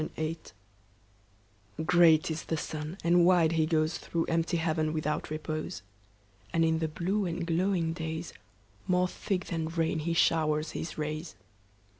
4. 0.01 0.09
Summer 0.15 0.33
Sun 1.77 1.85
GREAT 1.85 2.31
is 2.31 2.45
the 2.45 2.57
sun, 2.57 2.97
and 3.03 3.23
wide 3.23 3.51
he 3.51 3.67
goesThrough 3.67 4.25
empty 4.27 4.57
heaven 4.57 4.93
without 4.93 5.29
repose; 5.29 5.83
And 6.51 6.65
in 6.65 6.79
the 6.79 6.87
blue 6.87 7.27
and 7.27 7.45
glowing 7.45 7.93
daysMore 7.93 9.07
thick 9.07 9.45
than 9.45 9.67
rain 9.67 9.99
he 9.99 10.13
showers 10.15 10.71
his 10.71 10.97
rays. 10.97 11.35